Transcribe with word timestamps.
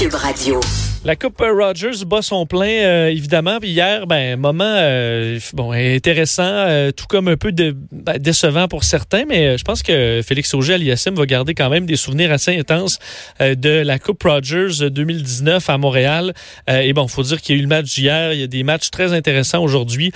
Cube 0.00 0.14
Radio. 0.14 0.58
La 1.04 1.14
Coupe 1.14 1.42
Rogers 1.42 2.06
bat 2.06 2.22
son 2.22 2.46
plein, 2.46 2.84
euh, 2.84 3.08
évidemment. 3.08 3.60
Puis 3.60 3.68
hier, 3.68 4.06
ben, 4.06 4.40
moment 4.40 4.64
euh, 4.64 5.38
bon, 5.52 5.72
intéressant, 5.72 6.42
euh, 6.42 6.90
tout 6.90 7.04
comme 7.06 7.28
un 7.28 7.36
peu 7.36 7.52
de, 7.52 7.76
ben, 7.92 8.16
décevant 8.16 8.66
pour 8.66 8.82
certains, 8.82 9.26
mais 9.28 9.58
je 9.58 9.62
pense 9.62 9.82
que 9.82 10.22
Félix 10.24 10.54
Auger-Aliassime 10.54 11.16
va 11.16 11.26
garder 11.26 11.52
quand 11.52 11.68
même 11.68 11.84
des 11.84 11.96
souvenirs 11.96 12.32
assez 12.32 12.58
intenses 12.58 12.98
de 13.40 13.82
la 13.82 13.98
Coupe 13.98 14.22
Rogers 14.22 14.88
2019 14.88 15.68
à 15.68 15.76
Montréal. 15.76 16.32
et 16.66 16.94
bon, 16.94 17.06
faut 17.06 17.22
dire 17.22 17.42
qu'il 17.42 17.56
y 17.56 17.58
a 17.58 17.60
eu 17.60 17.62
le 17.62 17.68
match 17.68 17.98
hier. 17.98 18.32
Il 18.32 18.40
y 18.40 18.44
a 18.44 18.46
des 18.46 18.62
matchs 18.62 18.90
très 18.90 19.12
intéressants 19.12 19.62
aujourd'hui 19.62 20.12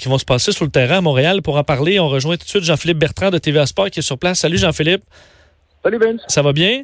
qui 0.00 0.08
vont 0.08 0.18
se 0.18 0.24
passer 0.24 0.50
sur 0.50 0.64
le 0.64 0.72
terrain 0.72 0.98
à 0.98 1.02
Montréal. 1.02 1.40
Pour 1.42 1.56
en 1.56 1.62
parler, 1.62 2.00
on 2.00 2.08
rejoint 2.08 2.36
tout 2.36 2.46
de 2.46 2.48
suite 2.48 2.64
Jean-Philippe 2.64 2.98
Bertrand 2.98 3.30
de 3.30 3.38
TVA 3.38 3.66
Sport 3.66 3.90
qui 3.90 4.00
est 4.00 4.02
sur 4.02 4.18
place. 4.18 4.40
Salut 4.40 4.58
Jean-Philippe. 4.58 5.04
Salut 5.84 5.98
Vince. 5.98 6.20
Ça 6.26 6.42
va 6.42 6.52
bien? 6.52 6.82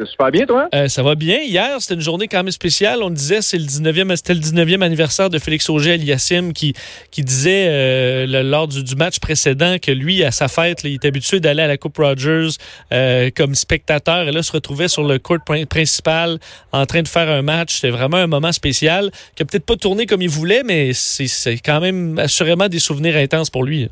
C'est 0.00 0.06
super 0.06 0.30
bien, 0.30 0.46
toi? 0.46 0.66
Euh, 0.74 0.88
ça 0.88 1.02
va 1.02 1.14
bien. 1.14 1.40
Hier, 1.42 1.76
c'était 1.78 1.92
une 1.92 2.00
journée 2.00 2.26
quand 2.26 2.38
même 2.38 2.50
spéciale. 2.50 3.02
On 3.02 3.10
disait 3.10 3.42
c'est 3.42 3.58
le 3.58 3.64
19e, 3.64 4.16
c'était 4.16 4.32
le 4.32 4.40
19e 4.40 4.80
anniversaire 4.80 5.28
de 5.28 5.38
Félix 5.38 5.68
Auger 5.68 5.92
Aliassim 5.92 6.54
qui, 6.54 6.72
qui 7.10 7.22
disait 7.22 7.66
euh, 7.68 8.42
lors 8.42 8.66
du, 8.66 8.96
match 8.96 9.18
précédent 9.18 9.76
que 9.78 9.90
lui, 9.92 10.24
à 10.24 10.30
sa 10.30 10.48
fête, 10.48 10.84
il 10.84 10.94
est 10.94 11.04
habitué 11.04 11.38
d'aller 11.38 11.62
à 11.62 11.66
la 11.66 11.76
Coupe 11.76 11.98
Rogers 11.98 12.48
euh, 12.94 13.28
comme 13.36 13.54
spectateur 13.54 14.26
et 14.26 14.32
là, 14.32 14.42
se 14.42 14.52
retrouvait 14.52 14.88
sur 14.88 15.02
le 15.02 15.18
court 15.18 15.40
principal 15.68 16.38
en 16.72 16.86
train 16.86 17.02
de 17.02 17.08
faire 17.08 17.28
un 17.28 17.42
match. 17.42 17.74
C'était 17.74 17.90
vraiment 17.90 18.16
un 18.16 18.26
moment 18.26 18.52
spécial 18.52 19.10
qui 19.34 19.42
a 19.42 19.46
peut-être 19.46 19.66
pas 19.66 19.76
tourné 19.76 20.06
comme 20.06 20.22
il 20.22 20.30
voulait, 20.30 20.62
mais 20.64 20.92
c'est 20.94 21.58
quand 21.58 21.80
même 21.80 22.18
assurément 22.18 22.68
des 22.68 22.78
souvenirs 22.78 23.16
intenses 23.16 23.50
pour 23.50 23.64
lui. 23.64 23.90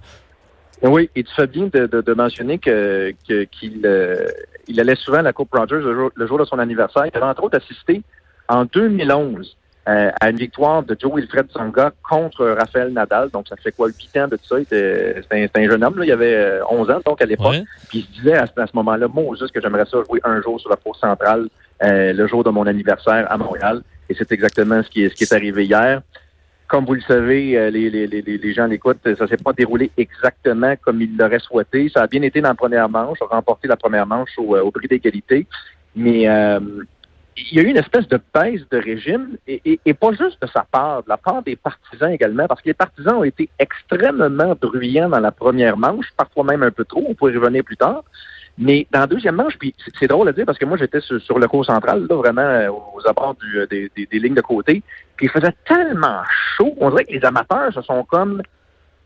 Oui, 0.83 1.11
et 1.17 1.25
tu 1.25 1.35
fais 1.35 1.47
bien 1.47 1.69
de, 1.73 2.15
mentionner 2.15 2.59
que 2.59 3.13
qu'il 3.23 3.83
il 4.69 4.81
allait 4.81 4.95
souvent 4.97 5.19
à 5.19 5.23
la 5.23 5.33
Coupe 5.33 5.53
Rogers 5.53 5.81
le 5.81 6.27
jour, 6.27 6.39
de 6.39 6.45
son 6.45 6.59
anniversaire. 6.59 7.07
Il 7.07 7.17
avait 7.17 7.27
entre 7.27 7.45
autres 7.45 7.57
assisté 7.57 8.03
en 8.49 8.65
2011 8.65 9.57
euh, 9.89 10.11
à 10.21 10.29
une 10.29 10.37
victoire 10.37 10.83
de 10.83 10.95
Joe 11.01 11.15
Wilfred 11.15 11.51
Songa 11.51 11.93
contre 12.09 12.47
Raphaël 12.47 12.93
Nadal. 12.93 13.31
Donc, 13.31 13.49
ça 13.49 13.57
fait 13.57 13.73
quoi, 13.73 13.89
8 13.89 14.17
ans 14.19 14.29
de 14.29 14.37
tout 14.37 14.45
ça? 14.45 14.57
C'était 14.59 15.23
un, 15.55 15.69
jeune 15.69 15.83
homme, 15.83 15.99
là, 15.99 16.05
il 16.05 16.13
avait 16.13 16.61
11 16.69 16.91
euh, 16.91 16.95
ans, 16.95 17.01
donc 17.07 17.23
à 17.23 17.25
l'époque. 17.25 17.57
Puis 17.89 18.01
il 18.01 18.03
se 18.03 18.21
disait 18.21 18.35
à, 18.35 18.47
ce 18.47 18.53
moment-là, 18.75 19.09
moi, 19.09 19.35
juste 19.39 19.53
que 19.53 19.63
j'aimerais 19.63 19.87
ça 19.87 19.99
jouer 20.07 20.21
un 20.25 20.43
jour 20.43 20.61
sur 20.61 20.69
la 20.69 20.77
cour 20.77 20.95
centrale 20.97 21.49
euh, 21.83 22.13
le 22.13 22.27
jour 22.27 22.45
de 22.45 22.51
mon 22.51 22.67
anniversaire 22.67 23.27
à 23.31 23.39
Montréal. 23.39 23.83
Et 24.11 24.15
c'est 24.15 24.31
exactement 24.31 24.83
ce 24.83 24.91
qui 24.91 25.05
est, 25.05 25.09
ce 25.09 25.15
qui 25.15 25.25
est 25.25 25.33
arrivé 25.33 25.65
hier 25.65 26.03
comme 26.69 26.85
vous 26.85 26.95
le 26.95 27.01
savez, 27.01 27.71
les, 27.71 27.91
les, 27.91 28.07
les, 28.07 28.23
les 28.23 28.53
gens 28.53 28.67
l'écoutent, 28.67 28.99
ça 29.17 29.27
s'est 29.27 29.43
pas 29.43 29.53
déroulé 29.53 29.91
exactement 29.97 30.75
comme 30.83 31.01
il 31.01 31.17
l'aurait 31.17 31.39
souhaité. 31.39 31.89
Ça 31.89 32.03
a 32.03 32.07
bien 32.07 32.23
été 32.23 32.41
dans 32.41 32.51
la 32.51 32.55
première 32.55 32.89
manche, 32.89 33.19
a 33.23 33.25
remporté 33.25 33.67
la 33.67 33.77
première 33.77 34.07
manche 34.07 34.31
au, 34.37 34.57
au 34.57 34.71
prix 34.71 34.87
d'égalité, 34.87 35.47
mais 35.97 36.29
euh, 36.29 36.61
il 37.37 37.57
y 37.57 37.61
a 37.61 37.63
eu 37.63 37.71
une 37.71 37.77
espèce 37.77 38.09
de 38.09 38.21
baisse 38.35 38.69
de 38.71 38.79
régime, 38.79 39.37
et, 39.47 39.81
et, 39.85 39.95
pas 39.95 40.13
juste 40.13 40.41
de 40.43 40.49
sa 40.49 40.65
part, 40.71 41.03
de 41.05 41.09
la 41.09 41.17
part 41.17 41.43
des 41.43 41.57
partisans 41.57 42.11
également, 42.11 42.47
parce 42.47 42.61
que 42.61 42.69
les 42.69 42.75
partisans 42.75 43.17
ont 43.17 43.25
été 43.25 43.49
extrêmement 43.59 44.55
bruyants 44.61 45.09
dans 45.09 45.21
la 45.21 45.31
première 45.31 45.77
manche, 45.77 46.07
parfois 46.17 46.45
même 46.45 46.63
un 46.63 46.71
peu 46.71 46.85
trop, 46.85 47.05
on 47.09 47.15
pourrait 47.15 47.33
y 47.33 47.37
revenir 47.37 47.65
plus 47.65 47.77
tard. 47.77 48.03
Mais 48.59 48.87
dans 48.91 49.01
la 49.01 49.07
deuxième 49.07 49.37
manche, 49.37 49.57
puis 49.57 49.73
c'est 49.99 50.09
drôle 50.09 50.29
à 50.29 50.33
dire 50.33 50.45
parce 50.45 50.59
que 50.59 50.65
moi 50.65 50.77
j'étais 50.77 51.01
sur, 51.01 51.39
le 51.39 51.47
cours 51.47 51.65
central, 51.65 52.07
là, 52.11 52.17
vraiment 52.17 52.43
euh, 52.43 52.69
aux 52.69 53.07
abords 53.07 53.37
du, 53.37 53.67
des, 53.71 53.91
des, 53.95 54.19
lignes 54.19 54.35
de 54.35 54.41
côté, 54.41 54.83
puis 55.17 55.27
il 55.27 55.31
faisait 55.31 55.55
tellement 55.65 56.23
chaud, 56.57 56.75
on 56.81 56.91
dirait 56.91 57.05
que 57.05 57.13
les 57.13 57.25
amateurs 57.25 57.73
se 57.73 57.83
sont 57.83 58.03
comme... 58.05 58.43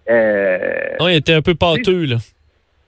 Euh, 0.09 0.97
oui, 1.01 1.13
il 1.13 1.17
était 1.17 1.35
un 1.35 1.43
peu 1.43 1.55
pâteux, 1.55 2.07
là. 2.07 2.17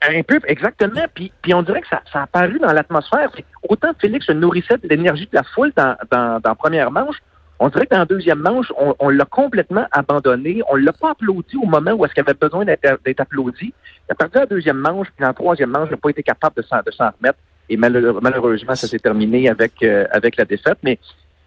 Un 0.08 0.22
peu, 0.22 0.40
exactement. 0.46 1.04
Puis, 1.14 1.32
puis 1.42 1.54
on 1.54 1.62
dirait 1.62 1.80
que 1.80 1.88
ça, 1.88 2.02
ça 2.12 2.20
a 2.20 2.22
apparu 2.24 2.58
dans 2.58 2.72
l'atmosphère. 2.72 3.30
Autant 3.68 3.92
Félix 3.98 4.26
se 4.26 4.32
nourrissait 4.32 4.76
de 4.76 4.88
l'énergie 4.88 5.24
de 5.24 5.34
la 5.34 5.42
foule 5.42 5.72
dans, 5.76 5.96
dans, 6.10 6.40
dans 6.40 6.50
la 6.50 6.54
première 6.54 6.90
manche, 6.90 7.16
on 7.60 7.68
dirait 7.68 7.86
que 7.86 7.94
dans 7.94 8.00
la 8.00 8.04
deuxième 8.04 8.40
manche, 8.40 8.72
on, 8.76 9.08
l'a 9.08 9.24
complètement 9.24 9.86
abandonné. 9.92 10.60
On 10.68 10.76
l'a 10.76 10.92
pas 10.92 11.12
applaudi 11.12 11.56
au 11.56 11.66
moment 11.66 11.92
où 11.92 12.04
est-ce 12.04 12.12
qu'il 12.12 12.22
avait 12.22 12.34
besoin 12.34 12.64
d'être 12.64 13.20
applaudi. 13.20 13.72
Il 14.08 14.12
a 14.12 14.14
perdu 14.14 14.38
la 14.38 14.46
deuxième 14.46 14.78
manche, 14.78 15.06
puis 15.16 15.24
dans 15.24 15.32
troisième 15.32 15.70
manche, 15.70 15.88
il 15.88 15.92
n'a 15.92 15.98
pas 15.98 16.10
été 16.10 16.22
capable 16.22 16.56
de 16.56 16.62
s'en 16.62 16.80
remettre. 16.80 17.38
Et 17.68 17.76
malheureusement, 17.76 18.74
ça 18.74 18.86
s'est 18.86 18.98
terminé 18.98 19.48
avec, 19.48 19.82
euh, 19.82 20.04
avec 20.10 20.36
la 20.36 20.44
défaite. 20.44 20.78
Mais 20.82 20.98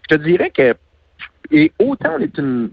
je 0.08 0.16
te 0.16 0.22
dirais 0.22 0.50
que 0.50 0.74
et 1.50 1.72
autant 1.78 2.16
on 2.18 2.20
est 2.20 2.36
une, 2.38 2.70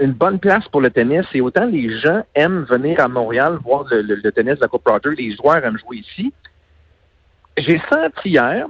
une 0.00 0.12
bonne 0.12 0.38
place 0.38 0.66
pour 0.68 0.80
le 0.80 0.90
tennis 0.90 1.26
et 1.32 1.40
autant 1.40 1.66
les 1.66 1.98
gens 1.98 2.22
aiment 2.34 2.64
venir 2.64 3.00
à 3.00 3.08
Montréal 3.08 3.58
voir 3.62 3.86
le, 3.90 4.30
tennis 4.30 4.56
de 4.56 4.60
la 4.60 4.68
Coupe 4.68 4.86
Roger, 4.86 5.10
les 5.16 5.34
joueurs 5.36 5.64
aiment 5.64 5.78
jouer 5.78 5.98
ici. 5.98 6.32
J'ai 7.56 7.80
senti 7.90 8.30
hier 8.30 8.66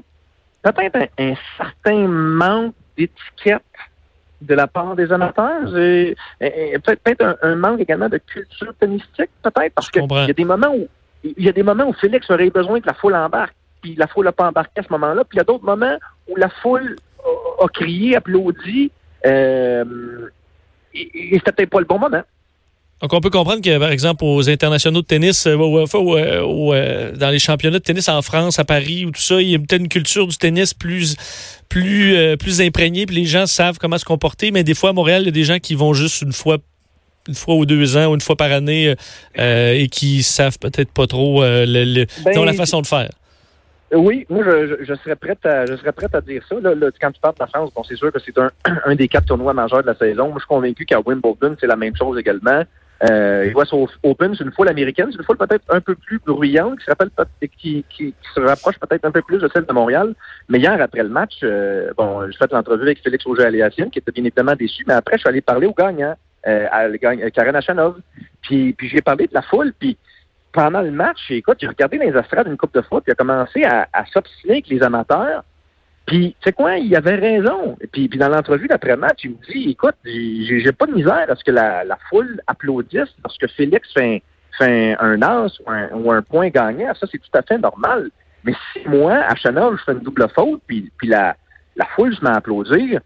peut-être 0.62 1.08
un, 1.18 1.34
certain 1.56 2.08
manque 2.08 2.74
d'étiquette 2.96 3.62
de 4.40 4.54
la 4.54 4.66
part 4.66 4.96
des 4.96 5.12
amateurs. 5.12 5.70
Peut-être 5.70 7.38
un, 7.42 7.54
manque 7.56 7.80
également 7.80 8.08
de 8.08 8.18
culture 8.18 8.74
tennistique, 8.78 9.30
peut-être, 9.42 9.74
parce 9.74 9.90
qu'il 9.90 10.02
y 10.02 10.30
a 10.30 10.32
des 10.32 10.44
moments 10.44 10.74
où 10.74 10.88
il 11.24 11.44
y 11.44 11.48
a 11.48 11.52
des 11.52 11.62
moments 11.62 11.86
où 11.86 11.92
Félix 11.94 12.28
aurait 12.30 12.50
besoin 12.50 12.80
que 12.80 12.86
la 12.86 12.94
foule 12.94 13.14
embarque, 13.14 13.54
puis 13.80 13.94
la 13.96 14.06
foule 14.06 14.26
n'a 14.26 14.32
pas 14.32 14.48
embarqué 14.48 14.80
à 14.80 14.82
ce 14.82 14.92
moment-là, 14.92 15.24
puis 15.24 15.36
il 15.36 15.38
y 15.38 15.40
a 15.40 15.44
d'autres 15.44 15.64
moments 15.64 15.96
où 16.28 16.36
la 16.36 16.50
foule 16.50 16.96
a, 17.60 17.66
crié, 17.68 18.16
applaudi, 18.16 18.92
euh, 19.24 20.28
et, 20.92 21.34
et 21.34 21.38
c'était 21.38 21.52
peut-être 21.52 21.70
pas 21.70 21.80
le 21.80 21.86
bon 21.86 21.98
moment. 21.98 22.22
Donc, 23.02 23.12
on 23.12 23.20
peut 23.20 23.30
comprendre 23.30 23.60
que, 23.60 23.78
par 23.78 23.90
exemple, 23.90 24.24
aux 24.24 24.48
internationaux 24.48 25.02
de 25.02 25.06
tennis, 25.06 25.46
euh, 25.46 25.56
ou, 25.56 26.74
euh, 26.74 27.12
dans 27.12 27.30
les 27.30 27.38
championnats 27.38 27.78
de 27.78 27.84
tennis 27.84 28.08
en 28.08 28.22
France, 28.22 28.58
à 28.58 28.64
Paris, 28.64 29.04
ou 29.04 29.10
tout 29.10 29.20
ça, 29.20 29.42
il 29.42 29.48
y 29.48 29.54
a 29.54 29.58
peut-être 29.58 29.82
une 29.82 29.88
culture 29.88 30.26
du 30.26 30.36
tennis 30.36 30.72
plus, 30.72 31.16
plus, 31.68 32.16
euh, 32.16 32.36
plus 32.36 32.60
imprégnée, 32.60 33.04
puis 33.04 33.16
les 33.16 33.24
gens 33.24 33.46
savent 33.46 33.78
comment 33.78 33.98
se 33.98 34.04
comporter. 34.04 34.52
Mais 34.52 34.64
des 34.64 34.74
fois, 34.74 34.90
à 34.90 34.92
Montréal, 34.92 35.22
il 35.22 35.26
y 35.26 35.28
a 35.28 35.32
des 35.32 35.44
gens 35.44 35.58
qui 35.58 35.74
vont 35.74 35.92
juste 35.92 36.22
une 36.22 36.32
fois 36.32 36.58
une 37.26 37.34
fois 37.34 37.54
ou 37.54 37.64
deux 37.64 37.96
ans 37.96 38.08
ou 38.10 38.14
une 38.14 38.20
fois 38.20 38.36
par 38.36 38.52
année 38.52 38.94
et 39.34 39.88
qui 39.90 40.22
savent 40.22 40.58
peut-être 40.58 40.90
pas 40.90 41.06
trop 41.06 41.42
le, 41.42 42.04
ben, 42.22 42.44
la 42.44 42.52
façon 42.52 42.82
de 42.82 42.86
faire. 42.86 43.08
Oui, 43.94 44.26
moi 44.28 44.42
je, 44.44 44.94
serais 44.96 45.16
prête 45.16 45.44
à 45.46 45.66
je 45.66 45.76
serais 45.76 45.92
prête 45.92 46.14
à 46.14 46.20
dire 46.20 46.42
ça. 46.48 46.56
Là, 46.60 46.74
quand 47.00 47.12
tu 47.12 47.20
parles 47.20 47.34
de 47.34 47.40
la 47.40 47.46
France, 47.46 47.72
bon, 47.74 47.82
c'est 47.84 47.96
sûr 47.96 48.12
que 48.12 48.18
c'est 48.18 48.36
un, 48.38 48.50
un 48.84 48.94
des 48.94 49.08
quatre 49.08 49.26
tournois 49.26 49.54
majeurs 49.54 49.82
de 49.82 49.86
la 49.86 49.94
saison. 49.94 50.28
Moi, 50.28 50.34
je 50.36 50.40
suis 50.40 50.48
convaincu 50.48 50.84
qu'à 50.84 51.00
Wimbledon, 51.00 51.56
c'est 51.58 51.66
la 51.66 51.76
même 51.76 51.96
chose 51.96 52.18
également. 52.18 52.62
Euh, 53.10 53.52
US 53.52 53.72
Open, 54.02 54.34
c'est 54.34 54.44
une 54.44 54.52
foule 54.52 54.68
américaine, 54.68 55.08
c'est 55.10 55.18
une 55.18 55.24
foule 55.24 55.36
peut-être 55.36 55.64
un 55.68 55.80
peu 55.80 55.94
plus 55.94 56.20
bruyante, 56.24 56.78
qui 56.78 56.84
se, 56.84 56.90
rappelle, 56.90 57.10
qui, 57.58 57.84
qui, 57.90 58.14
se 58.34 58.40
rapproche 58.40 58.78
peut-être 58.78 59.04
un 59.04 59.10
peu 59.10 59.22
plus 59.22 59.38
de 59.38 59.48
celle 59.52 59.66
de 59.66 59.72
Montréal. 59.72 60.14
Mais 60.48 60.58
hier, 60.58 60.80
après 60.80 61.02
le 61.02 61.08
match, 61.08 61.40
euh, 61.42 61.90
bon, 61.96 62.30
j'ai 62.30 62.38
fait 62.38 62.50
l'entrevue 62.52 62.82
avec 62.82 63.02
Félix 63.02 63.26
Auger-Aliassime, 63.26 63.90
qui 63.90 63.98
était 63.98 64.12
bien 64.12 64.24
évidemment 64.24 64.54
déçu, 64.54 64.84
mais 64.86 64.94
après, 64.94 65.16
je 65.16 65.20
suis 65.20 65.28
allé 65.28 65.40
parler 65.40 65.66
au 65.66 65.74
gagnant, 65.74 66.14
euh, 66.46 66.66
à, 66.70 66.80
à 66.80 67.30
Karen 67.30 67.56
Achanov. 67.56 67.96
Puis, 68.42 68.72
puis 68.72 68.88
j'ai 68.88 69.02
parlé 69.02 69.26
de 69.26 69.34
la 69.34 69.42
foule, 69.42 69.72
puis 69.78 69.98
pendant 70.52 70.82
le 70.82 70.92
match, 70.92 71.18
écoute, 71.30 71.58
j'ai 71.60 71.66
regardé 71.66 71.98
les 71.98 72.14
astrades 72.14 72.46
d'une 72.46 72.56
coupe 72.56 72.74
de 72.74 72.82
foot, 72.82 73.02
puis 73.02 73.12
a 73.12 73.16
commencé 73.16 73.64
à, 73.64 73.88
à 73.92 74.06
s'obstiner 74.06 74.54
avec 74.54 74.68
les 74.68 74.82
amateurs. 74.82 75.42
Puis, 76.06 76.36
tu 76.40 76.44
sais 76.44 76.52
quoi, 76.52 76.76
il 76.76 76.94
avait 76.94 77.14
raison. 77.14 77.76
Et 77.80 77.86
puis, 77.86 78.08
puis 78.08 78.18
dans 78.18 78.28
l'entrevue 78.28 78.68
d'après-match, 78.68 79.20
il 79.24 79.30
me 79.30 79.36
dit, 79.50 79.70
écoute, 79.70 79.94
j'ai 80.04 80.72
pas 80.72 80.86
de 80.86 80.92
misère 80.92 81.26
à 81.28 81.34
ce 81.34 81.42
que 81.42 81.50
la, 81.50 81.84
la 81.84 81.98
foule 82.10 82.40
applaudisse 82.46 83.14
lorsque 83.22 83.46
Félix 83.48 83.90
fait, 83.92 84.22
fait 84.58 84.96
un 85.00 85.22
as 85.22 85.58
ou 85.60 85.70
un, 85.70 85.88
ou 85.92 86.12
un 86.12 86.20
point 86.20 86.48
gagnant. 86.50 86.94
Ça, 86.94 87.06
c'est 87.10 87.18
tout 87.18 87.38
à 87.38 87.42
fait 87.42 87.58
normal. 87.58 88.10
Mais 88.44 88.52
si 88.72 88.86
moi, 88.86 89.14
à 89.14 89.34
Chanel, 89.34 89.76
je 89.78 89.84
fais 89.84 89.92
une 89.92 90.00
double 90.00 90.28
faute, 90.34 90.60
puis, 90.66 90.90
puis 90.98 91.08
la, 91.08 91.36
la 91.76 91.86
foule 91.96 92.14
se 92.14 92.22
met 92.22 92.30
à 92.30 92.34
applaudir, 92.34 93.00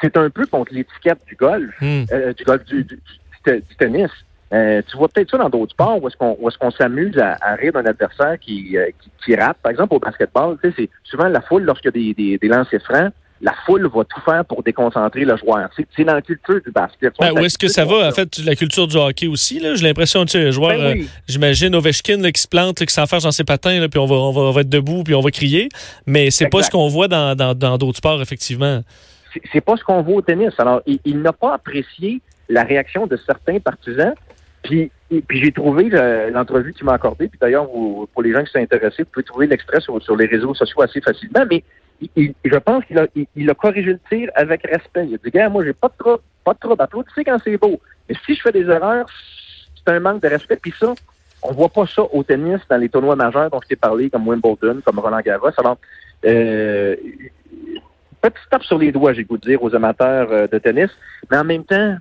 c'est 0.00 0.16
un 0.16 0.30
peu 0.30 0.46
contre 0.46 0.72
l'étiquette 0.72 1.18
du 1.26 1.36
golf, 1.36 1.74
hmm. 1.80 2.04
euh, 2.12 2.32
du 2.32 2.44
golf, 2.44 2.64
du, 2.64 2.84
du, 2.84 2.98
du 3.44 3.76
tennis. 3.78 4.10
Euh, 4.52 4.80
tu 4.90 4.96
vois 4.96 5.08
peut-être 5.08 5.30
ça 5.30 5.36
dans 5.36 5.50
d'autres 5.50 5.72
sports 5.72 6.02
où 6.02 6.08
est-ce 6.08 6.16
qu'on 6.16 6.32
est-ce 6.48 6.56
qu'on 6.56 6.70
s'amuse 6.70 7.18
à, 7.18 7.36
à, 7.42 7.54
rire 7.54 7.72
d'un 7.74 7.84
adversaire 7.84 8.38
qui, 8.40 8.78
euh, 8.78 8.86
qui, 8.98 9.10
qui, 9.24 9.36
rate. 9.36 9.58
Par 9.62 9.70
exemple, 9.70 9.94
au 9.94 9.98
basketball, 9.98 10.56
tu 10.62 10.70
sais, 10.70 10.74
c'est 10.78 10.90
souvent 11.04 11.28
la 11.28 11.42
foule, 11.42 11.64
lorsqu'il 11.64 11.88
y 11.88 11.88
a 11.88 12.14
des, 12.14 12.14
des, 12.14 12.38
des 12.38 12.48
lancers 12.48 12.82
francs, 12.82 13.12
la 13.40 13.52
foule 13.66 13.88
va 13.94 14.04
tout 14.04 14.20
faire 14.24 14.44
pour 14.44 14.62
déconcentrer 14.62 15.24
le 15.24 15.36
joueur. 15.36 15.68
C'est 15.94 16.04
dans 16.04 16.14
la 16.14 16.22
culture 16.22 16.60
du 16.64 16.70
basket. 16.70 17.12
Ben, 17.20 17.32
où 17.32 17.38
est-ce 17.38 17.58
que 17.58 17.68
ça 17.68 17.84
va, 17.84 18.08
en 18.08 18.10
fait, 18.10 18.38
la 18.38 18.56
culture 18.56 18.86
du 18.86 18.96
hockey 18.96 19.26
aussi? 19.26 19.60
J'ai 19.60 19.86
l'impression, 19.86 20.24
tu 20.24 20.32
sais, 20.32 20.44
le 20.44 20.50
joueur, 20.50 20.76
ben 20.76 21.00
euh, 21.00 21.04
j'imagine 21.28 21.74
Ovechkin 21.74 22.20
là, 22.20 22.32
qui 22.32 22.40
se 22.40 22.48
plante, 22.48 22.80
là, 22.80 22.86
qui 22.86 22.94
s'enferme 22.94 23.22
dans 23.22 23.30
ses 23.30 23.44
patins, 23.44 23.78
là, 23.80 23.88
puis 23.88 23.98
on 23.98 24.06
va, 24.06 24.16
on, 24.16 24.32
va, 24.32 24.40
on 24.40 24.50
va 24.50 24.62
être 24.62 24.68
debout, 24.68 25.04
puis 25.04 25.14
on 25.14 25.20
va 25.20 25.30
crier. 25.30 25.68
Mais 26.06 26.30
c'est 26.30 26.48
pas 26.48 26.62
ce 26.62 26.70
qu'on 26.70 26.88
voit 26.88 27.08
dans 27.08 27.34
d'autres 27.36 27.54
dans, 27.54 27.78
dans 27.78 27.92
sports, 27.92 28.22
effectivement. 28.22 28.82
C'est 29.52 29.60
pas 29.60 29.76
ce 29.76 29.84
qu'on 29.84 30.02
voit 30.02 30.16
au 30.16 30.22
tennis. 30.22 30.52
Alors, 30.58 30.80
il, 30.86 30.98
il 31.04 31.20
n'a 31.20 31.32
pas 31.32 31.54
apprécié 31.54 32.20
la 32.48 32.64
réaction 32.64 33.06
de 33.06 33.16
certains 33.26 33.60
partisans 33.60 34.14
puis, 34.68 34.90
j'ai 35.30 35.52
trouvé 35.52 35.88
l'entrevue 36.30 36.72
qu'il 36.72 36.84
m'a 36.84 36.94
accordée. 36.94 37.28
Puis 37.28 37.38
d'ailleurs, 37.40 37.66
pour 37.68 38.22
les 38.22 38.32
gens 38.32 38.44
qui 38.44 38.52
sont 38.52 38.58
intéressés, 38.58 39.02
vous 39.02 39.08
pouvez 39.10 39.24
trouver 39.24 39.46
l'extrait 39.46 39.80
sur, 39.80 40.16
les 40.16 40.26
réseaux 40.26 40.54
sociaux 40.54 40.82
assez 40.82 41.00
facilement. 41.00 41.44
Mais 41.50 41.64
je 42.16 42.58
pense 42.58 42.84
qu'il 42.84 42.98
a, 42.98 43.54
corrigé 43.54 43.92
le 43.92 44.00
tir 44.08 44.30
avec 44.34 44.66
respect. 44.66 45.06
Il 45.08 45.14
a 45.14 45.18
dit, 45.18 45.30
gars, 45.30 45.48
moi, 45.48 45.64
j'ai 45.64 45.72
pas 45.72 45.88
de 45.88 45.94
trouble, 45.98 46.22
pas 46.44 46.52
de 46.52 46.58
trouble. 46.58 46.82
Applaudissez 46.82 47.24
quand 47.24 47.38
c'est 47.42 47.56
beau. 47.56 47.80
Mais 48.08 48.14
si 48.26 48.34
je 48.34 48.42
fais 48.42 48.52
des 48.52 48.66
erreurs, 48.66 49.06
c'est 49.76 49.92
un 49.92 50.00
manque 50.00 50.22
de 50.22 50.28
respect. 50.28 50.58
Puis 50.60 50.74
ça, 50.78 50.94
on 51.42 51.52
voit 51.52 51.70
pas 51.70 51.86
ça 51.86 52.02
au 52.02 52.22
tennis 52.22 52.60
dans 52.68 52.76
les 52.76 52.88
tournois 52.88 53.16
majeurs 53.16 53.50
dont 53.50 53.60
je 53.62 53.68
t'ai 53.68 53.76
parlé, 53.76 54.10
comme 54.10 54.28
Wimbledon, 54.28 54.80
comme 54.84 54.98
Roland 54.98 55.20
Garros. 55.20 55.50
Alors, 55.56 55.78
euh, 56.26 56.96
petit 58.20 58.42
tape 58.50 58.64
sur 58.64 58.78
les 58.78 58.92
doigts, 58.92 59.14
j'ai 59.14 59.24
goût 59.24 59.38
de 59.38 59.48
dire, 59.48 59.62
aux 59.62 59.74
amateurs 59.74 60.30
euh, 60.30 60.46
de 60.46 60.58
tennis. 60.58 60.90
Mais 61.30 61.38
en 61.38 61.44
même 61.44 61.64
temps, 61.64 61.96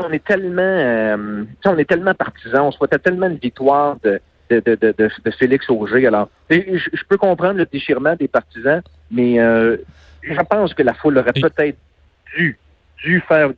on 0.00 0.10
est 0.10 0.24
tellement 0.24 0.62
euh, 0.62 1.44
on 1.64 1.78
est 1.78 1.84
tellement 1.84 2.14
partisans, 2.14 2.62
on 2.62 2.72
souhaitait 2.72 2.98
tellement 2.98 3.26
une 3.26 3.36
victoire 3.38 3.96
de, 4.02 4.20
de, 4.50 4.60
de, 4.60 4.74
de, 4.76 4.92
de 4.92 5.30
Félix 5.30 5.68
Auger. 5.70 6.06
Alors, 6.06 6.28
je, 6.50 6.56
je, 6.76 7.04
peux 7.08 7.16
comprendre 7.16 7.58
le 7.58 7.66
déchirement 7.66 8.14
des 8.16 8.28
partisans, 8.28 8.82
mais 9.10 9.40
euh, 9.40 9.76
je 10.22 10.40
pense 10.42 10.74
que 10.74 10.82
la 10.82 10.94
foule 10.94 11.18
aurait 11.18 11.32
peut-être 11.32 11.78
dû, 12.36 12.58
dû 13.04 13.20
faire 13.20 13.50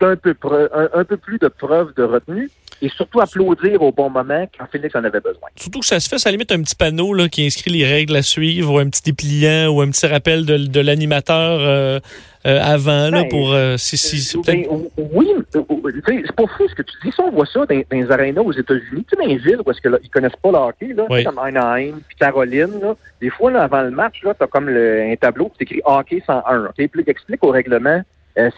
un 0.00 0.16
peu, 0.16 0.34
un, 0.74 0.88
un 0.92 1.04
peu 1.04 1.16
plus 1.16 1.38
de 1.38 1.48
preuves 1.48 1.94
de 1.94 2.02
retenue 2.02 2.50
et 2.82 2.88
surtout 2.88 3.20
applaudir 3.20 3.80
au 3.82 3.92
bon 3.92 4.10
moment 4.10 4.46
quand 4.58 4.66
Félix 4.70 4.94
en 4.94 5.04
avait 5.04 5.20
besoin. 5.20 5.48
Surtout 5.56 5.80
que 5.80 5.86
ça 5.86 6.00
se 6.00 6.08
fait, 6.08 6.18
ça 6.18 6.30
limite 6.30 6.52
un 6.52 6.62
petit 6.62 6.74
panneau 6.74 7.14
là, 7.14 7.28
qui 7.28 7.46
inscrit 7.46 7.70
les 7.70 7.84
règles 7.84 8.16
à 8.16 8.22
suivre 8.22 8.74
ou 8.74 8.78
un 8.78 8.88
petit 8.88 9.02
dépliant 9.02 9.68
ou 9.68 9.80
un 9.80 9.90
petit 9.90 10.06
rappel 10.06 10.44
de, 10.44 10.56
de 10.56 10.80
l'animateur 10.80 11.60
euh, 11.60 12.00
euh, 12.46 12.60
avant 12.62 13.10
là, 13.10 13.22
ben, 13.22 13.28
pour 13.28 13.52
euh, 13.52 13.76
si, 13.78 13.96
si, 13.96 14.36
ben, 14.46 14.64
oui, 14.98 15.28
c'est 15.52 16.36
pas 16.36 16.46
fou 16.46 16.68
ce 16.68 16.74
que 16.74 16.82
tu 16.82 16.92
dis. 17.02 17.12
Si 17.12 17.20
on 17.20 17.30
voit 17.30 17.46
ça 17.46 17.64
dans, 17.64 17.74
dans 17.74 17.84
les 17.92 18.10
arénas 18.10 18.42
aux 18.42 18.52
États-Unis, 18.52 19.04
tu 19.08 19.16
sais, 19.16 19.22
dans 19.22 19.28
les 19.28 19.38
villes 19.38 19.60
où 19.64 19.70
est-ce 19.70 19.80
que 19.80 19.88
là, 19.88 19.98
ils 20.02 20.10
connaissent 20.10 20.36
pas 20.42 20.50
le 20.50 20.58
hockey, 20.58 20.92
là, 20.94 21.06
oui. 21.08 21.24
comme 21.24 21.38
Anaheim, 21.38 22.00
puis 22.06 22.16
Caroline, 22.18 22.80
là, 22.82 22.94
des 23.20 23.30
fois 23.30 23.50
là, 23.50 23.62
avant 23.62 23.82
le 23.82 23.90
match, 23.90 24.22
là, 24.22 24.34
t'as 24.38 24.46
comme 24.46 24.68
le, 24.68 25.10
un 25.10 25.16
tableau 25.16 25.50
qui 25.56 25.62
écrit 25.62 25.80
hockey 25.84 26.22
101. 26.26 26.66
Okay? 26.66 26.88
Puis 26.88 27.00
là, 27.00 27.04
explique 27.06 27.42
au 27.44 27.50
règlement 27.50 28.02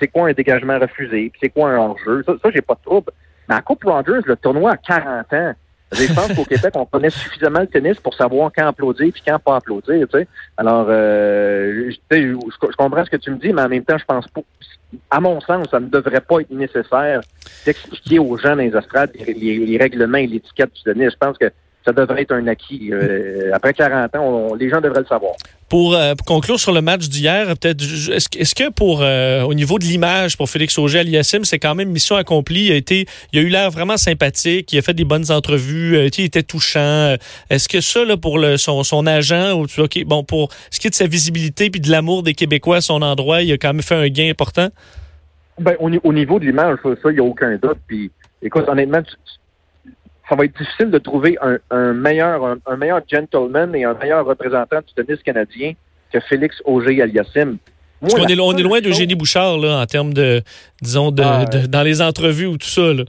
c'est 0.01 0.09
quoi 0.09 0.29
un 0.29 0.33
dégagement 0.33 0.79
refusé, 0.79 1.29
puis 1.29 1.39
c'est 1.39 1.51
quoi 1.51 1.71
un 1.71 1.77
hors-jeu. 1.77 2.23
Ça, 2.27 2.33
ça 2.43 2.51
j'ai 2.51 2.63
pas 2.63 2.75
de 2.75 2.81
trouble. 2.81 3.13
Mais 3.49 3.55
à 3.55 3.63
Coupe 3.63 3.85
Rogers, 3.85 4.21
le 4.25 4.37
tournoi 4.37 4.73
a 4.73 4.77
40 4.77 5.33
ans. 5.33 5.55
Je 5.93 6.13
pense 6.13 6.33
qu'au 6.35 6.45
Québec, 6.45 6.73
on 6.75 6.85
connaît 6.85 7.11
suffisamment 7.11 7.61
le 7.61 7.69
tennis 7.69 7.99
pour 8.01 8.13
savoir 8.13 8.51
quand 8.55 8.67
applaudir 8.67 9.07
et 9.07 9.13
quand 9.25 9.39
pas 9.39 9.57
applaudir. 9.57 10.07
Tu 10.09 10.19
sais. 10.19 10.27
Alors, 10.57 10.87
euh, 10.89 11.91
je, 12.11 12.17
je, 12.17 12.77
comprends 12.77 13.05
ce 13.05 13.11
que 13.11 13.17
tu 13.17 13.31
me 13.31 13.37
dis, 13.37 13.53
mais 13.53 13.63
en 13.63 13.69
même 13.69 13.85
temps, 13.85 13.97
je 13.97 14.05
pense 14.05 14.27
pas. 14.29 14.41
À 15.11 15.21
mon 15.21 15.41
sens, 15.41 15.69
ça 15.71 15.79
ne 15.79 15.87
devrait 15.87 16.21
pas 16.21 16.41
être 16.41 16.51
nécessaire 16.51 17.21
d'expliquer 17.65 18.19
aux 18.19 18.37
gens 18.37 18.57
dans 18.57 18.63
les 18.63 18.77
estrades 18.77 19.13
les, 19.15 19.35
les 19.35 19.77
règlements 19.79 20.19
et 20.19 20.27
l'étiquette 20.27 20.73
du 20.75 20.83
tennis. 20.83 21.13
Je 21.13 21.19
pense 21.19 21.39
que 21.39 21.53
ça 21.87 21.93
devrait 21.93 22.23
être 22.23 22.33
un 22.33 22.47
acquis. 22.49 22.91
Euh, 22.93 23.51
après 23.55 23.73
40 23.73 24.15
ans, 24.17 24.55
les 24.57 24.69
gens 24.69 24.81
devraient 24.81 25.01
le 25.01 25.07
savoir. 25.07 25.35
Pour, 25.69 25.95
euh, 25.95 26.15
conclure 26.27 26.59
sur 26.59 26.73
le 26.73 26.81
match 26.81 27.09
d'hier, 27.09 27.47
peut-être, 27.59 27.83
est-ce, 27.83 28.55
que 28.55 28.71
pour 28.71 29.03
euh, 29.03 29.43
au 29.43 29.55
niveau 29.55 29.79
de 29.79 29.85
l'image 29.85 30.37
pour 30.37 30.51
Félix 30.51 30.79
Auger 30.79 31.01
Aliassim, 31.01 31.45
c'est 31.45 31.59
quand 31.59 31.75
même 31.77 31.91
mission 31.91 32.17
accomplie. 32.17 32.67
Il 32.67 32.73
a 32.73 32.75
été, 32.75 33.07
il 33.33 33.39
a 33.39 33.43
eu 33.43 33.49
l'air 33.49 33.71
vraiment 33.71 33.97
sympathique. 33.97 34.73
Il 34.73 34.79
a 34.79 34.83
fait 34.83 34.95
des 34.95 35.05
bonnes 35.05 35.31
entrevues. 35.31 35.97
il 35.97 36.25
était 36.25 36.43
touchant. 36.43 37.17
Est-ce 37.51 37.69
que 37.69 37.81
ça, 37.81 38.05
là, 38.05 38.17
pour 38.17 38.39
le, 38.39 38.57
son, 38.57 38.83
son 38.83 39.07
agent, 39.07 39.53
ou 39.55 39.67
ok, 39.79 40.05
bon, 40.05 40.25
pour 40.25 40.51
ce 40.71 40.81
qui 40.81 40.89
est 40.89 40.91
de 40.91 40.95
sa 40.97 41.07
visibilité 41.07 41.71
puis 41.71 41.81
de 41.81 41.91
l'amour 41.91 42.25
des 42.25 42.35
Québécois 42.35 42.77
à 42.77 42.81
son 42.81 43.01
endroit, 43.03 43.43
il 43.43 43.53
a 43.53 43.59
quand 43.59 43.73
même 43.73 43.83
fait 43.83 43.95
un 43.95 44.09
gain 44.09 44.29
important? 44.29 44.69
Ben, 45.61 45.77
au, 45.79 45.91
au 46.03 46.13
niveau 46.13 46.39
de 46.39 46.47
l'image, 46.47 46.79
ça, 46.83 47.11
il 47.11 47.15
n'y 47.15 47.21
a 47.21 47.25
aucun 47.25 47.57
doute. 47.57 47.79
Puis, 47.87 48.11
écoute, 48.43 48.65
honnêtement, 48.69 49.03
tu, 49.03 49.15
ça 50.29 50.35
va 50.35 50.45
être 50.45 50.57
difficile 50.57 50.91
de 50.91 50.99
trouver 50.99 51.39
un, 51.71 51.93
meilleur 51.93 52.59
un, 52.67 52.77
meilleur 52.77 53.01
gentleman 53.09 53.75
et 53.75 53.85
un 53.85 53.95
meilleur 53.95 54.25
représentant 54.27 54.79
du 54.79 54.95
tennis 54.95 55.23
canadien 55.23 55.73
que 56.13 56.21
Félix 56.21 56.61
Auger 56.65 57.01
Aliassim. 57.03 57.59
on, 58.03 58.07
est, 58.09 58.41
on 58.41 58.57
est 58.57 58.63
loin 58.63 58.81
d'Eugénie 58.81 59.15
Bouchard 59.15 59.59
là, 59.59 59.81
en 59.81 59.87
termes 59.87 60.13
de, 60.13 60.43
disons, 60.83 61.11
de, 61.11 61.23
ah, 61.23 61.45
dans 61.69 61.83
les 61.83 62.03
entrevues 62.03 62.47
ou 62.47 62.59
tout 62.59 62.67
ça. 62.67 62.93
Là. 62.93 63.05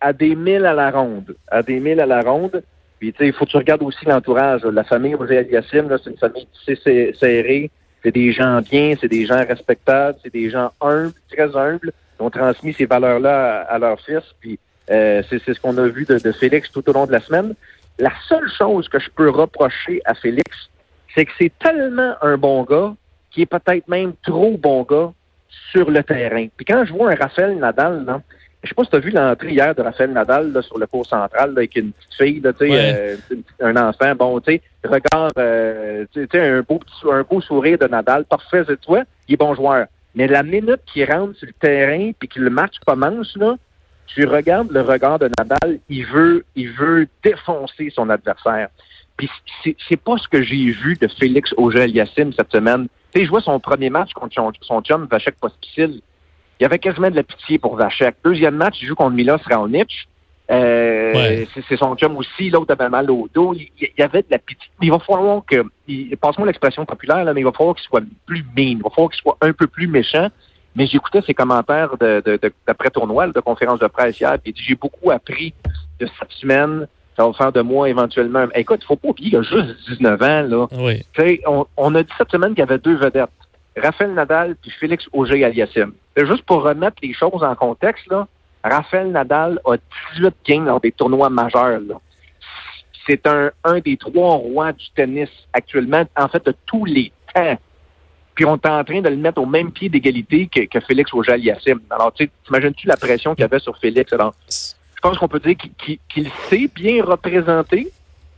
À 0.00 0.12
des 0.12 0.34
milles 0.34 0.66
à 0.66 0.74
la 0.74 0.90
ronde. 0.90 1.36
À 1.48 1.62
des 1.62 1.78
milles 1.78 2.00
à 2.00 2.06
la 2.06 2.20
ronde. 2.20 2.62
Puis, 2.98 3.12
tu 3.12 3.18
sais, 3.18 3.26
il 3.28 3.32
faut 3.32 3.44
que 3.44 3.50
tu 3.50 3.56
regardes 3.56 3.82
aussi 3.82 4.04
l'entourage. 4.04 4.62
La 4.64 4.84
famille 4.84 5.14
Auger 5.14 5.38
Aliassim, 5.38 5.88
c'est 6.02 6.10
une 6.10 6.18
famille 6.18 6.46
tissée 6.64 7.14
serrée. 7.18 7.70
C'est 8.02 8.12
des 8.12 8.32
gens 8.32 8.60
bien, 8.60 8.94
c'est 9.00 9.08
des 9.08 9.24
gens 9.24 9.42
respectables, 9.46 10.18
c'est 10.22 10.32
des 10.32 10.50
gens 10.50 10.72
humbles, 10.80 11.14
très 11.30 11.56
humbles, 11.56 11.92
qui 12.16 12.22
ont 12.22 12.28
transmis 12.28 12.74
ces 12.74 12.84
valeurs-là 12.84 13.62
à, 13.62 13.74
à 13.74 13.78
leur 13.78 13.98
fils. 14.00 14.22
Puis, 14.40 14.58
euh, 14.90 15.22
c'est 15.28 15.40
ce 15.40 15.60
qu'on 15.60 15.76
a 15.78 15.88
vu 15.88 16.04
de, 16.04 16.18
de, 16.18 16.32
Félix 16.32 16.70
tout 16.70 16.88
au 16.88 16.92
long 16.92 17.06
de 17.06 17.12
la 17.12 17.20
semaine. 17.20 17.54
La 17.98 18.12
seule 18.28 18.48
chose 18.50 18.88
que 18.88 18.98
je 18.98 19.08
peux 19.10 19.30
reprocher 19.30 20.02
à 20.04 20.14
Félix, 20.14 20.70
c'est 21.14 21.24
que 21.24 21.32
c'est 21.38 21.52
tellement 21.58 22.14
un 22.22 22.36
bon 22.36 22.64
gars 22.64 22.94
qui 23.30 23.42
est 23.42 23.46
peut-être 23.46 23.88
même 23.88 24.14
trop 24.22 24.56
bon 24.56 24.82
gars 24.82 25.12
sur 25.70 25.90
le 25.90 26.02
terrain. 26.02 26.46
Puis 26.56 26.66
quand 26.66 26.84
je 26.84 26.92
vois 26.92 27.12
un 27.12 27.14
Raphaël 27.14 27.56
Nadal, 27.56 28.04
là, 28.04 28.20
je 28.62 28.68
sais 28.68 28.74
pas 28.74 28.84
si 28.84 28.90
tu 28.90 28.96
as 28.96 29.00
vu 29.00 29.10
l'entrée 29.10 29.52
hier 29.52 29.74
de 29.74 29.82
Raphaël 29.82 30.10
Nadal 30.10 30.52
là, 30.52 30.62
sur 30.62 30.78
le 30.78 30.86
cours 30.86 31.06
central 31.06 31.50
avec 31.50 31.76
une 31.76 31.92
petite 31.92 32.14
fille, 32.14 32.40
là, 32.40 32.52
euh, 32.62 33.16
un 33.60 33.76
enfant, 33.76 34.14
bon, 34.14 34.40
tu 34.40 34.54
sais, 34.54 34.62
regarde, 34.84 35.32
euh, 35.38 36.06
tu 36.12 36.26
sais, 36.30 36.40
un 36.40 36.62
beau, 36.62 36.80
un 37.10 37.22
beau 37.22 37.40
sourire 37.40 37.78
de 37.78 37.86
Nadal, 37.86 38.24
parfait, 38.24 38.64
c'est 38.66 38.80
toi, 38.80 39.02
il 39.28 39.34
est 39.34 39.36
bon 39.36 39.54
joueur. 39.54 39.86
Mais 40.14 40.28
la 40.28 40.42
minute 40.42 40.80
qu'il 40.86 41.10
rentre 41.10 41.36
sur 41.36 41.46
le 41.46 41.52
terrain 41.54 42.12
puis 42.18 42.28
que 42.28 42.40
le 42.40 42.50
match 42.50 42.76
commence, 42.86 43.36
là, 43.36 43.56
tu 44.06 44.26
regardes 44.26 44.70
le 44.70 44.82
regard 44.82 45.18
de 45.18 45.28
Nadal, 45.38 45.78
il 45.88 46.06
veut, 46.06 46.44
il 46.54 46.70
veut 46.70 47.08
défoncer 47.22 47.90
son 47.90 48.10
adversaire. 48.10 48.68
Puis 49.16 49.30
c'est 49.88 49.96
pas 49.96 50.16
ce 50.18 50.28
que 50.28 50.42
j'ai 50.42 50.70
vu 50.72 50.96
de 51.00 51.06
Félix 51.06 51.52
Auger-Aliassime 51.56 52.32
cette 52.32 52.50
semaine. 52.50 52.88
Tu 53.12 53.20
sais, 53.20 53.26
je 53.26 53.30
vois 53.30 53.40
son 53.40 53.60
premier 53.60 53.90
match 53.90 54.12
contre 54.12 54.34
son, 54.34 54.52
son 54.60 54.80
chum 54.82 55.06
Vachek 55.08 55.36
Pospisil. 55.40 56.00
Il 56.58 56.62
y 56.62 56.66
avait 56.66 56.78
quasiment 56.78 57.10
de 57.10 57.16
la 57.16 57.22
pitié 57.22 57.58
pour 57.58 57.76
Vachek. 57.76 58.16
Deuxième 58.24 58.56
match, 58.56 58.76
il 58.80 58.88
joue 58.88 58.94
contre 58.94 59.14
Milos 59.14 59.38
Raonic. 59.44 60.08
Euh, 60.50 61.44
C'est 61.68 61.76
son 61.76 61.96
chum 61.96 62.16
aussi, 62.16 62.50
l'autre 62.50 62.72
avait 62.72 62.88
mal 62.88 63.10
au 63.10 63.28
dos. 63.32 63.54
Il, 63.54 63.70
y 63.96 64.02
avait 64.02 64.22
de 64.22 64.26
la 64.30 64.38
pitié. 64.38 64.68
Il 64.82 64.90
va 64.90 64.98
falloir 64.98 65.42
que, 65.46 65.64
passe-moi 66.16 66.46
l'expression 66.46 66.84
populaire, 66.84 67.24
là, 67.24 67.32
mais 67.32 67.40
il 67.40 67.44
va 67.44 67.52
falloir 67.52 67.76
qu'il 67.76 67.86
soit 67.86 68.02
plus 68.26 68.44
mean. 68.56 68.78
Il 68.78 68.82
va 68.82 68.90
falloir 68.90 69.10
qu'il 69.10 69.20
soit 69.20 69.38
un 69.40 69.52
peu 69.52 69.66
plus 69.66 69.86
méchant. 69.86 70.28
Mais 70.76 70.86
j'écoutais 70.86 71.22
ses 71.22 71.34
commentaires 71.34 71.96
de, 71.98 72.22
de, 72.24 72.52
d'après-tournoi, 72.66 73.28
de 73.28 73.40
conférence 73.40 73.78
de 73.78 73.86
presse 73.86 74.18
hier, 74.18 74.36
puis 74.42 74.54
j'ai 74.56 74.74
beaucoup 74.74 75.10
appris 75.10 75.54
de 76.00 76.08
cette 76.18 76.32
semaine. 76.32 76.86
Ça 77.16 77.24
va 77.24 77.32
faire 77.32 77.52
de 77.52 77.60
moi 77.60 77.88
éventuellement. 77.88 78.46
Écoute, 78.54 78.80
il 78.82 78.86
faut 78.86 78.96
pas 78.96 79.08
oublier, 79.08 79.28
il 79.30 79.36
a 79.36 79.42
juste 79.42 79.88
19 79.88 80.22
ans. 80.22 80.42
Là. 80.42 80.66
Oui. 80.72 81.40
On, 81.46 81.64
on 81.76 81.94
a 81.94 82.02
dit 82.02 82.12
cette 82.18 82.30
semaine 82.30 82.50
qu'il 82.50 82.58
y 82.58 82.62
avait 82.62 82.78
deux 82.78 82.96
vedettes. 82.96 83.30
Raphaël 83.76 84.12
Nadal 84.14 84.56
puis 84.60 84.70
Félix 84.70 85.06
Auger-Aliassime. 85.12 85.92
Juste 86.16 86.42
pour 86.42 86.62
remettre 86.62 86.96
les 87.02 87.12
choses 87.12 87.42
en 87.42 87.54
contexte, 87.54 88.06
là, 88.08 88.26
Raphaël 88.62 89.10
Nadal 89.10 89.60
a 89.64 89.76
18 90.16 90.34
games 90.44 90.64
dans 90.64 90.78
des 90.78 90.92
tournois 90.92 91.28
majeurs. 91.30 91.80
Là. 91.80 92.00
C'est 93.06 93.26
un, 93.26 93.50
un 93.64 93.80
des 93.80 93.96
trois 93.96 94.36
rois 94.36 94.72
du 94.72 94.86
tennis 94.94 95.28
actuellement, 95.52 96.04
en 96.16 96.28
fait, 96.28 96.44
de 96.46 96.54
tous 96.66 96.84
les 96.84 97.12
temps 97.34 97.58
puis 98.34 98.44
on 98.44 98.56
est 98.56 98.66
en 98.66 98.84
train 98.84 99.00
de 99.00 99.08
le 99.08 99.16
mettre 99.16 99.40
au 99.40 99.46
même 99.46 99.70
pied 99.70 99.88
d'égalité 99.88 100.48
que, 100.48 100.66
que 100.66 100.80
Félix 100.80 101.12
Auger-Aliassime. 101.12 101.80
Alors, 101.90 102.12
tu 102.12 102.28
t'imagines-tu 102.44 102.86
la 102.86 102.96
pression 102.96 103.34
qu'il 103.34 103.42
y 103.42 103.44
avait 103.44 103.60
sur 103.60 103.78
Félix? 103.78 104.12
Alors, 104.12 104.34
je 104.48 105.00
pense 105.00 105.18
qu'on 105.18 105.28
peut 105.28 105.40
dire 105.40 105.56
qu'il 106.08 106.30
sait 106.48 106.68
bien 106.74 107.04
représenter. 107.04 107.88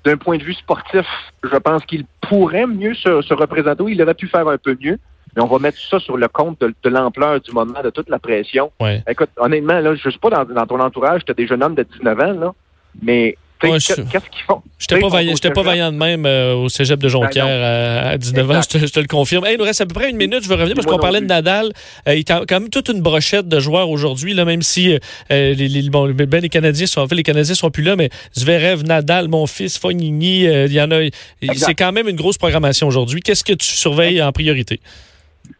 D'un 0.05 0.17
point 0.17 0.39
de 0.39 0.45
vue 0.45 0.55
sportif, 0.55 1.05
je 1.43 1.57
pense 1.57 1.85
qu'il 1.85 2.05
pourrait 2.21 2.67
mieux 2.67 2.95
se, 2.95 3.35
représenter. 3.35 3.83
Il 3.89 4.01
aurait 4.01 4.15
pu 4.15 4.29
faire 4.29 4.47
un 4.47 4.57
peu 4.57 4.77
mieux. 4.81 4.99
Mais 5.35 5.43
on 5.43 5.47
va 5.47 5.59
mettre 5.59 5.79
ça 5.79 5.99
sur 5.99 6.17
le 6.17 6.29
compte 6.29 6.61
de, 6.61 6.89
l'ampleur 6.89 7.41
du 7.41 7.51
moment, 7.51 7.83
de 7.83 7.91
toute 7.91 8.09
la 8.09 8.21
pression. 8.21 8.71
Écoute, 9.09 9.31
honnêtement, 9.37 9.81
là, 9.81 9.97
je 9.97 10.07
ne 10.07 10.11
suis 10.11 10.21
pas 10.21 10.31
dans, 10.31 10.45
dans 10.45 10.67
ton 10.67 10.79
entourage, 10.79 11.25
tu 11.25 11.33
as 11.33 11.35
des 11.35 11.47
jeunes 11.47 11.63
hommes 11.63 11.75
de 11.75 11.83
19 11.83 12.21
ans, 12.21 12.33
là, 12.33 12.55
mais 13.03 13.37
Qu'est-ce 13.61 13.95
qu'ils 13.95 14.43
font? 14.47 14.63
J'étais 14.79 15.01
pas, 15.01 15.09
vaillant, 15.09 15.35
pas 15.55 15.63
vaillant 15.63 15.91
de 15.91 15.97
même 15.97 16.27
euh, 16.27 16.55
au 16.55 16.69
cégep 16.69 17.01
de 17.01 17.09
Jonquière 17.09 17.47
ben 17.47 18.13
à, 18.13 18.19
19 18.19 18.51
ans, 18.51 18.61
je 18.63 18.87
te, 18.87 19.01
le 19.01 19.07
confirme. 19.07 19.47
il 19.51 19.57
nous 19.57 19.65
reste 19.65 19.81
à 19.81 19.87
peu 19.87 19.95
près 19.95 20.11
une 20.11 20.17
minute. 20.17 20.43
Je 20.43 20.49
veux 20.49 20.55
revenir 20.55 20.75
parce 20.75 20.87
qu'on 20.87 20.99
parlait 20.99 21.21
de 21.21 21.27
Nadal. 21.27 21.73
Euh, 22.07 22.15
il 22.15 22.29
y 22.29 22.33
a 22.33 22.45
quand 22.47 22.61
même 22.61 22.69
toute 22.69 22.89
une 22.89 23.01
brochette 23.01 23.49
de 23.49 23.59
joueurs 23.59 23.89
aujourd'hui, 23.89 24.35
même 24.35 24.63
si 24.63 24.93
euh, 24.93 25.55
les, 25.55 25.89
bon, 25.89 26.13
ben, 26.13 26.41
les 26.41 26.49
Canadiens 26.49 26.87
sont 26.87 27.01
en 27.01 27.09
fait, 27.09 27.15
les 27.15 27.23
Canadiens 27.23 27.55
sont 27.55 27.71
plus 27.71 27.83
là, 27.83 27.97
mais 27.97 28.11
Zverev, 28.37 28.85
Nadal, 28.85 29.29
mon 29.29 29.47
fils, 29.47 29.79
Fognini, 29.79 30.45
il 30.45 30.73
y 30.73 30.81
en 30.81 30.91
a. 30.91 31.09
C'est 31.55 31.75
quand 31.75 31.93
même 31.93 32.09
une 32.09 32.17
grosse 32.17 32.39
programmation 32.39 32.87
aujourd'hui. 32.87 33.23
Qu'est-ce 33.23 33.45
que 33.45 33.55
tu 33.55 33.67
surveilles 33.67 34.23
en 34.23 34.33
priorité? 34.33 34.81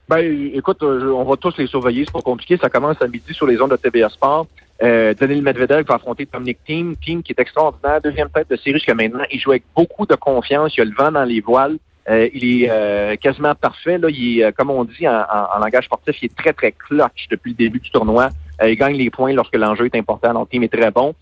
Ben, 0.09 0.51
écoute, 0.55 0.83
on 0.83 1.25
va 1.25 1.37
tous 1.37 1.57
les 1.57 1.67
surveiller, 1.67 2.05
c'est 2.05 2.13
pas 2.13 2.21
compliqué. 2.21 2.59
Ça 2.59 2.69
commence 2.69 3.01
à 3.01 3.09
midi 3.09 3.33
sur 3.33 3.47
les 3.47 3.61
ondes 3.61 3.71
de 3.71 3.77
TBS 3.77 4.13
Sport. 4.13 4.47
Euh, 4.83 5.15
Daniel 5.15 5.43
Medvedev 5.43 5.87
va 5.87 5.95
affronter 5.95 6.29
Dominic 6.31 6.59
Team, 6.65 6.97
Team 6.97 7.23
qui 7.23 7.33
est 7.33 7.41
extraordinaire, 7.41 8.01
deuxième 8.03 8.29
tête 8.29 8.51
de 8.51 8.57
série 8.57 8.75
jusqu'à 8.75 8.95
maintenant. 8.95 9.25
Il 9.31 9.41
joue 9.41 9.53
avec 9.53 9.65
beaucoup 9.75 10.07
de 10.07 10.15
confiance, 10.15 10.77
il 10.77 10.83
a 10.83 10.85
le 10.85 10.95
vent 10.95 11.13
dans 11.13 11.25
les 11.25 11.41
voiles. 11.41 11.79
Euh, 12.09 12.29
il 12.33 12.63
est 12.63 12.71
euh, 12.71 13.17
quasiment 13.17 13.55
parfait. 13.55 13.99
Là. 13.99 14.09
Il 14.11 14.39
est, 14.39 14.45
euh, 14.45 14.53
comme 14.53 14.71
on 14.71 14.85
dit 14.85 15.09
en, 15.09 15.59
langage 15.61 15.87
sportif, 15.87 16.17
il 16.23 16.27
est 16.27 16.37
très, 16.37 16.53
très 16.53 16.73
clutch 16.73 17.27
depuis 17.31 17.51
le 17.51 17.57
début 17.57 17.81
du 17.81 17.91
tournoi. 17.91 18.29
il 18.65 18.77
gagne 18.77 18.97
les 18.97 19.11
points 19.11 19.33
lorsque 19.33 19.57
l'enjeu 19.57 19.87
est 19.87 19.97
important. 19.97 20.33
Donc, 20.33 20.51
team 20.51 20.63
est 20.63 20.73
très 20.73 20.91
bon. 20.91 21.15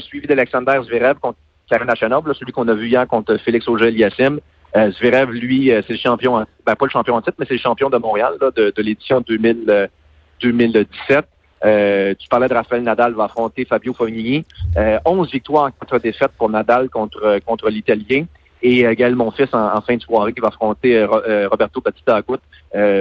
suivi 0.00 0.26
d'Alexander 0.26 0.80
Zverev 0.84 1.18
contre 1.18 1.38
Karen 1.68 1.90
Achanov, 1.90 2.32
celui 2.34 2.52
qu'on 2.52 2.68
a 2.68 2.74
vu 2.74 2.88
hier 2.88 3.06
contre 3.08 3.36
Félix 3.38 3.66
Auger-Aliassime. 3.66 4.40
Zverev, 4.74 5.30
lui, 5.32 5.68
c'est 5.68 5.90
le 5.90 5.98
champion, 5.98 6.46
ben, 6.64 6.76
pas 6.76 6.86
le 6.86 6.90
champion 6.90 7.14
en 7.14 7.20
titre, 7.20 7.36
mais 7.38 7.44
c'est 7.46 7.54
le 7.54 7.60
champion 7.60 7.90
de 7.90 7.98
Montréal 7.98 8.34
là, 8.40 8.50
de, 8.54 8.72
de 8.74 8.82
l'édition 8.82 9.20
2017. 9.20 11.26
Euh, 11.64 12.14
tu 12.18 12.28
parlais 12.28 12.48
de 12.48 12.54
Raphaël 12.54 12.82
Nadal 12.82 13.12
va 13.14 13.24
affronter 13.24 13.64
Fabio 13.64 13.92
Fognini. 13.92 14.44
Euh, 14.76 14.98
11 15.04 15.30
victoires 15.30 15.64
en 15.64 15.70
quatre 15.70 15.98
défaites 15.98 16.32
pour 16.36 16.50
Nadal 16.50 16.88
contre 16.88 17.38
contre 17.46 17.68
l'Italien. 17.68 18.24
et 18.62 18.82
Gaël 18.94 19.16
Monfils 19.16 19.48
en, 19.52 19.76
en, 19.76 19.80
fin 19.80 19.96
de 19.96 20.02
soirée 20.02 20.32
qui 20.32 20.40
va 20.40 20.48
affronter 20.48 21.04
Roberto 21.04 21.80
Batista 21.80 22.16
Agut, 22.16 22.38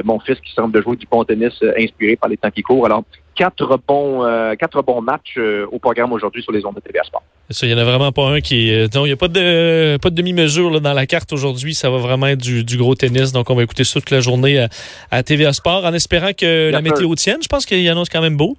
mon 0.04 0.20
fils 0.20 0.40
qui 0.40 0.52
semble 0.54 0.82
jouer 0.82 0.96
du 0.96 1.08
bon 1.10 1.24
tennis 1.24 1.54
inspiré 1.78 2.16
par 2.16 2.30
les 2.30 2.38
temps 2.38 2.50
qui 2.50 2.62
courent. 2.64 2.86
Alors, 2.86 3.04
quatre 3.42 3.80
bons, 3.88 4.56
quatre 4.60 4.84
bons 4.84 5.02
matchs 5.02 5.40
au 5.72 5.80
programme 5.80 6.14
aujourd'hui 6.14 6.44
sur 6.44 6.52
les 6.52 6.64
ondes 6.64 6.76
de 6.76 6.80
TVA 6.80 7.04
Sport. 7.04 7.24
il 7.64 7.70
n'y 7.70 7.74
en 7.74 7.80
a 7.80 7.84
vraiment 7.84 8.12
pas 8.12 8.28
un 8.28 8.40
qui 8.40 8.70
est. 8.70 8.94
Non, 8.94 9.06
il 9.06 9.10
n'y 9.10 9.14
a 9.14 9.18
pas 9.18 9.30
de, 9.30 9.98
pas 9.98 10.12
de 10.12 10.16
demi-mesure 10.16 10.80
dans 10.80 10.94
la 10.94 11.08
carte 11.08 11.34
aujourd'hui. 11.34 11.74
Ça 11.74 11.90
va 11.90 11.98
vraiment 11.98 12.28
être 12.28 12.40
du, 12.40 12.64
du, 12.64 12.78
gros 12.78 12.94
tennis. 12.94 13.32
Donc, 13.32 13.50
on 13.50 13.56
va 13.56 13.64
écouter 13.64 13.84
ça 13.84 14.00
toute 14.00 14.12
la 14.12 14.20
journée 14.20 14.60
à, 14.60 14.70
à 15.10 15.24
TVA 15.24 15.54
Sport 15.54 15.86
en 15.86 15.94
espérant 15.94 16.34
que 16.38 16.70
la 16.70 16.82
météo 16.84 17.16
tienne. 17.16 17.40
Je 17.42 17.48
pense 17.48 17.66
qu'il 17.66 17.90
annonce 17.90 18.10
quand 18.10 18.22
même 18.22 18.38
beau. 18.38 18.58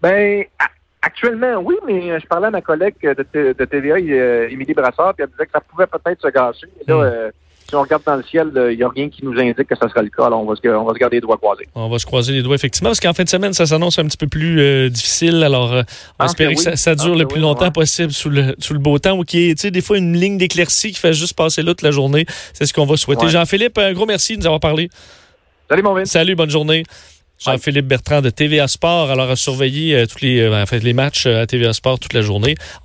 Ben, 0.00 0.44
actuellement, 1.02 1.56
oui, 1.62 1.74
mais 1.86 2.18
je 2.18 2.26
parlais 2.26 2.46
à 2.46 2.50
ma 2.50 2.62
collègue 2.62 2.94
de, 3.02 3.52
de 3.52 3.64
TVA, 3.66 3.98
Émilie 4.48 4.72
Brassard, 4.72 5.14
puis 5.14 5.24
elle 5.24 5.30
disait 5.30 5.44
que 5.44 5.52
ça 5.52 5.60
pouvait 5.60 5.86
peut-être 5.86 6.22
se 6.22 6.28
gâcher. 6.28 6.68
là, 6.86 7.28
mm. 7.28 7.32
Euh, 7.70 7.76
si 7.76 7.76
on 7.76 7.82
regarde 7.82 8.02
dans 8.04 8.16
le 8.16 8.22
ciel, 8.22 8.50
il 8.70 8.76
n'y 8.76 8.82
a 8.82 8.88
rien 8.88 9.08
qui 9.08 9.24
nous 9.24 9.32
indique 9.38 9.64
que 9.64 9.76
ça 9.76 9.88
sera 9.88 10.02
le 10.02 10.10
cas. 10.10 10.26
Alors, 10.26 10.42
on 10.42 10.46
va, 10.46 10.56
se, 10.56 10.68
on 10.68 10.84
va 10.84 10.92
se 10.92 10.98
garder 10.98 11.16
les 11.16 11.20
doigts 11.20 11.36
croisés. 11.36 11.68
On 11.74 11.88
va 11.88 11.98
se 11.98 12.06
croiser 12.06 12.32
les 12.32 12.42
doigts, 12.42 12.54
effectivement, 12.54 12.90
parce 12.90 13.00
qu'en 13.00 13.12
fin 13.12 13.24
de 13.24 13.28
semaine, 13.28 13.52
ça 13.52 13.66
s'annonce 13.66 13.98
un 13.98 14.04
petit 14.04 14.16
peu 14.16 14.26
plus 14.26 14.60
euh, 14.60 14.88
difficile. 14.88 15.42
Alors, 15.42 15.72
euh, 15.72 15.82
on 16.18 16.24
va 16.24 16.26
espérer 16.26 16.54
que, 16.54 16.76
ça, 16.76 16.94
dure 16.94 17.16
le 17.16 17.26
plus 17.26 17.40
longtemps 17.40 17.70
possible 17.70 18.12
sous 18.12 18.30
le, 18.30 18.54
sous 18.58 18.72
le 18.72 18.80
beau 18.80 18.98
temps 18.98 19.16
ou 19.16 19.24
qu'il 19.24 19.40
y 19.40 19.50
ait, 19.50 19.54
tu 19.54 19.62
sais, 19.62 19.70
des 19.70 19.80
fois, 19.80 19.98
une 19.98 20.16
ligne 20.16 20.38
d'éclaircie 20.38 20.92
qui 20.92 20.98
fait 20.98 21.12
juste 21.12 21.34
passer 21.34 21.62
là 21.62 21.70
toute 21.70 21.82
la 21.82 21.90
journée. 21.90 22.26
C'est 22.52 22.66
ce 22.66 22.74
qu'on 22.74 22.86
va 22.86 22.96
souhaiter. 22.96 23.28
Jean-Philippe, 23.28 23.78
un 23.78 23.92
gros 23.92 24.06
merci 24.06 24.34
de 24.34 24.40
nous 24.40 24.46
avoir 24.46 24.60
parlé. 24.60 24.90
Salut, 25.68 25.82
mon 25.82 26.04
Salut, 26.04 26.34
bonne 26.34 26.50
journée. 26.50 26.82
Jean-Philippe 27.40 27.86
Bertrand 27.86 28.20
de 28.20 28.30
TVA 28.30 28.68
Sport. 28.68 29.10
Alors, 29.10 29.30
à 29.30 29.36
surveiller 29.36 29.94
euh, 29.94 30.06
tous 30.06 30.20
les, 30.20 30.40
euh, 30.40 30.62
en 30.62 30.66
fait, 30.66 30.80
les 30.80 30.92
matchs 30.92 31.26
euh, 31.26 31.42
à 31.42 31.46
TVA 31.46 31.72
Sport 31.72 31.98
toute 31.98 32.12
la 32.12 32.20
journée. 32.20 32.54